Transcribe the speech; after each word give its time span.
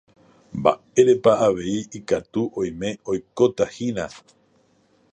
mba'érepa 0.59 1.31
avei 1.47 1.81
ikatu 1.97 2.41
oime 2.59 2.89
oikotahína 3.09 4.05